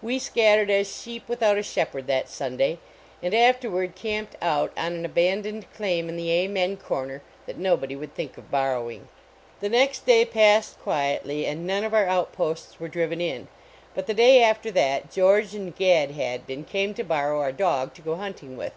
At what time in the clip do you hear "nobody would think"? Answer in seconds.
7.58-8.38